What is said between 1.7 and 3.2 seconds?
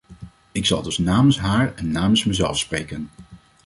en namens mezelf spreken.